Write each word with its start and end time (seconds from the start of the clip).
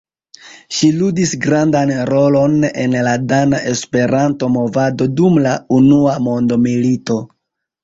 Ŝi 0.77 0.87
ludis 1.01 1.33
grandan 1.43 1.91
rolon 2.11 2.55
en 2.85 2.97
la 3.09 3.13
dana 3.33 3.61
Esperanto-movado 3.75 5.11
dum 5.23 5.39
la 5.47 5.55
unua 5.81 6.19
mondmilito. 6.31 7.23